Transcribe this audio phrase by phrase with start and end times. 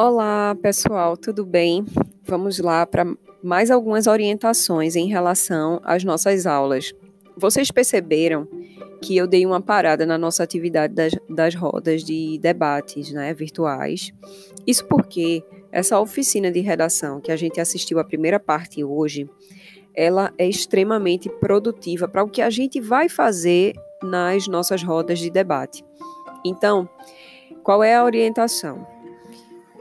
[0.00, 1.84] Olá, pessoal, tudo bem?
[2.22, 3.04] Vamos lá para
[3.42, 6.94] mais algumas orientações em relação às nossas aulas.
[7.36, 8.46] Vocês perceberam
[9.02, 14.12] que eu dei uma parada na nossa atividade das, das rodas de debates né, virtuais?
[14.64, 15.42] Isso porque
[15.72, 19.28] essa oficina de redação que a gente assistiu a primeira parte hoje,
[19.92, 25.28] ela é extremamente produtiva para o que a gente vai fazer nas nossas rodas de
[25.28, 25.84] debate.
[26.44, 26.88] Então,
[27.64, 28.86] qual é a orientação?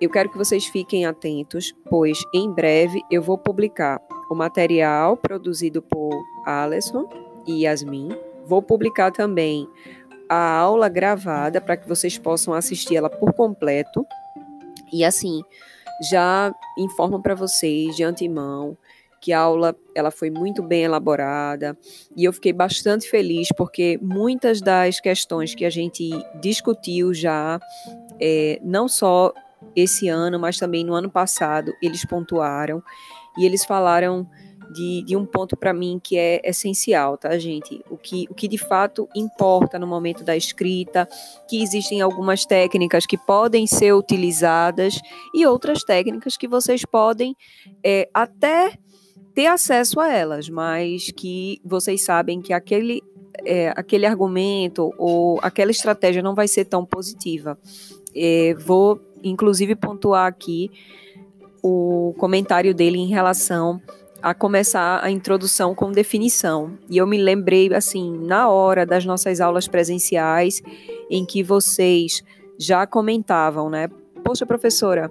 [0.00, 5.82] Eu quero que vocês fiquem atentos, pois em breve eu vou publicar o material produzido
[5.82, 6.10] por
[6.46, 7.08] Alisson
[7.46, 8.10] e Yasmin.
[8.46, 9.68] Vou publicar também
[10.28, 14.06] a aula gravada para que vocês possam assistir ela por completo.
[14.92, 15.42] E assim,
[16.10, 18.76] já informo para vocês de antemão
[19.20, 21.76] que a aula ela foi muito bem elaborada
[22.16, 26.08] e eu fiquei bastante feliz porque muitas das questões que a gente
[26.40, 27.58] discutiu já,
[28.20, 29.32] é, não só
[29.80, 32.82] esse ano, mas também no ano passado, eles pontuaram
[33.36, 34.28] e eles falaram
[34.72, 37.82] de, de um ponto para mim que é essencial, tá, gente?
[37.90, 41.08] O que, o que de fato importa no momento da escrita,
[41.48, 45.00] que existem algumas técnicas que podem ser utilizadas
[45.34, 47.34] e outras técnicas que vocês podem
[47.84, 48.78] é, até
[49.34, 53.02] ter acesso a elas, mas que vocês sabem que aquele,
[53.44, 57.58] é, aquele argumento ou aquela estratégia não vai ser tão positiva.
[58.14, 60.70] É, vou inclusive pontuar aqui
[61.62, 63.80] o comentário dele em relação
[64.20, 66.76] a começar a introdução com definição.
[66.90, 70.60] E eu me lembrei, assim, na hora das nossas aulas presenciais,
[71.08, 72.22] em que vocês
[72.58, 73.88] já comentavam, né?
[74.24, 75.10] Poxa, professora,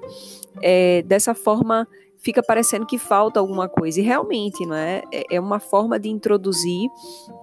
[0.61, 1.87] é, dessa forma
[2.19, 3.99] fica parecendo que falta alguma coisa.
[3.99, 5.03] E realmente, não é?
[5.11, 6.89] É, é uma forma de introduzir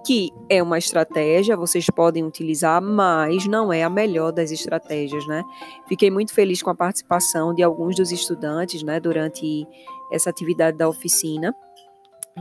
[0.05, 5.43] que é uma estratégia, vocês podem utilizar, mas não é a melhor das estratégias, né?
[5.87, 9.67] Fiquei muito feliz com a participação de alguns dos estudantes, né, durante
[10.11, 11.55] essa atividade da oficina.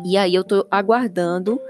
[0.04, 1.60] E aí eu estou aguardando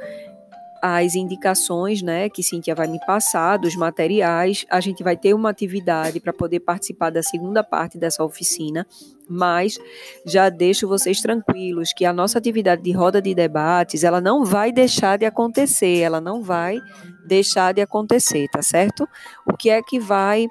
[0.86, 4.66] as indicações, né, que Cintia vai me passar, dos materiais.
[4.68, 8.86] A gente vai ter uma atividade para poder participar da segunda parte dessa oficina,
[9.26, 9.78] mas
[10.26, 14.70] já deixo vocês tranquilos que a nossa atividade de roda de debates, ela não vai
[14.70, 16.78] deixar de acontecer, ela não vai
[17.26, 19.08] deixar de acontecer, tá certo?
[19.50, 20.48] O que é que vai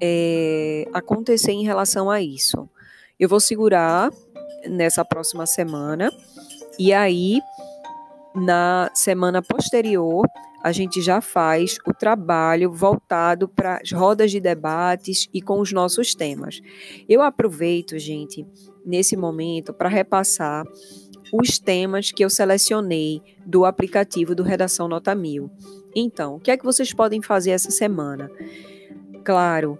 [0.00, 2.66] é, acontecer em relação a isso?
[3.20, 4.10] Eu vou segurar
[4.66, 6.10] nessa próxima semana
[6.78, 7.38] e aí
[8.38, 10.26] na semana posterior,
[10.62, 15.72] a gente já faz o trabalho voltado para as rodas de debates e com os
[15.72, 16.60] nossos temas.
[17.08, 18.46] Eu aproveito, gente,
[18.84, 20.64] nesse momento para repassar
[21.32, 25.50] os temas que eu selecionei do aplicativo do Redação Nota Mil.
[25.94, 28.30] Então, o que é que vocês podem fazer essa semana?
[29.24, 29.78] Claro,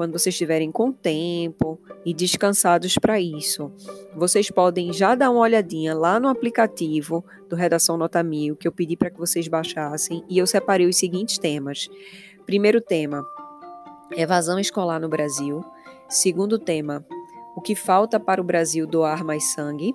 [0.00, 3.70] quando vocês estiverem com tempo e descansados para isso.
[4.16, 8.72] Vocês podem já dar uma olhadinha lá no aplicativo do Redação Nota Mil, que eu
[8.72, 11.90] pedi para que vocês baixassem, e eu separei os seguintes temas.
[12.46, 13.22] Primeiro tema:
[14.16, 15.62] evasão escolar no Brasil.
[16.08, 17.04] Segundo tema:
[17.54, 19.94] o que falta para o Brasil doar mais sangue.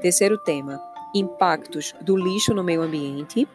[0.00, 0.80] Terceiro tema:
[1.12, 3.48] impactos do lixo no meio ambiente.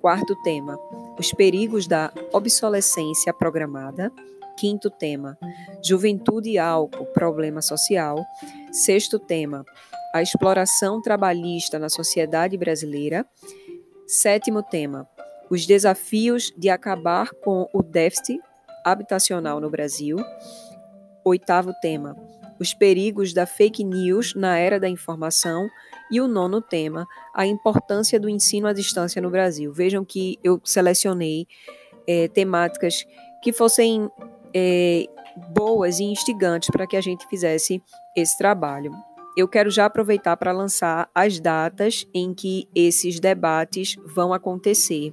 [0.00, 0.76] Quarto tema:
[1.16, 4.12] os perigos da obsolescência programada.
[4.56, 5.38] Quinto tema:
[5.84, 8.24] Juventude e álcool, problema social.
[8.72, 9.64] Sexto tema:
[10.14, 13.26] a exploração trabalhista na sociedade brasileira.
[14.06, 15.08] Sétimo tema:
[15.50, 18.40] os desafios de acabar com o déficit
[18.84, 20.16] habitacional no Brasil.
[21.24, 22.16] Oitavo tema:
[22.58, 25.68] os perigos da fake news na era da informação.
[26.10, 29.72] E o nono tema, a importância do ensino à distância no Brasil.
[29.72, 31.48] Vejam que eu selecionei
[32.06, 33.04] é, temáticas
[33.42, 34.08] que fossem
[34.58, 35.06] é,
[35.52, 37.82] boas e instigantes para que a gente fizesse
[38.16, 38.90] esse trabalho.
[39.36, 45.12] Eu quero já aproveitar para lançar as datas em que esses debates vão acontecer.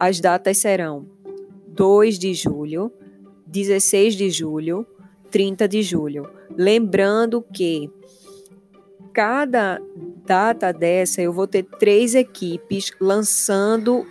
[0.00, 1.06] As datas serão
[1.68, 2.92] 2 de julho,
[3.46, 4.84] 16 de julho,
[5.30, 6.28] 30 de julho.
[6.56, 7.88] Lembrando que
[9.12, 9.80] cada
[10.26, 14.04] data dessa eu vou ter três equipes lançando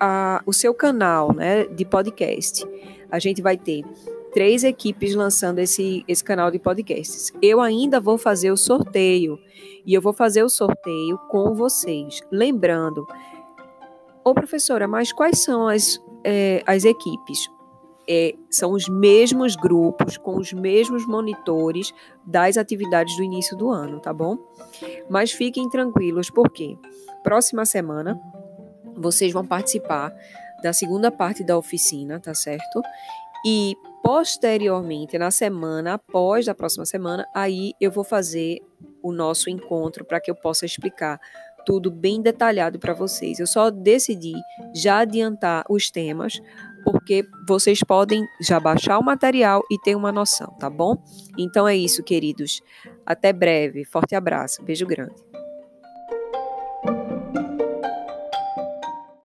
[0.00, 2.66] a, o seu canal né, de podcast
[3.10, 3.84] a gente vai ter
[4.32, 7.32] três equipes lançando esse, esse canal de podcasts.
[7.40, 9.38] Eu ainda vou fazer o sorteio
[9.84, 12.20] e eu vou fazer o sorteio com vocês.
[12.30, 13.06] Lembrando,
[14.24, 17.50] ô professora, mas quais são as, é, as equipes?
[18.10, 21.92] É, são os mesmos grupos, com os mesmos monitores
[22.24, 24.38] das atividades do início do ano, tá bom?
[25.10, 26.78] Mas fiquem tranquilos, porque
[27.22, 28.18] próxima semana
[28.96, 30.14] vocês vão participar
[30.62, 32.82] da segunda parte da oficina, tá certo?
[33.46, 33.74] E
[34.08, 38.58] Posteriormente, na semana após a próxima semana, aí eu vou fazer
[39.02, 41.20] o nosso encontro para que eu possa explicar
[41.66, 43.38] tudo bem detalhado para vocês.
[43.38, 44.32] Eu só decidi
[44.74, 46.40] já adiantar os temas
[46.82, 50.96] porque vocês podem já baixar o material e ter uma noção, tá bom?
[51.36, 52.62] Então é isso, queridos.
[53.04, 53.84] Até breve.
[53.84, 54.62] Forte abraço.
[54.62, 55.27] Beijo grande.